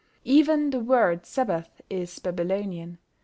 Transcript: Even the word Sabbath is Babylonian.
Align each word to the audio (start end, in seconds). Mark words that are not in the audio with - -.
Even 0.25 0.71
the 0.71 0.79
word 0.79 1.27
Sabbath 1.27 1.79
is 1.87 2.17
Babylonian. 2.17 2.97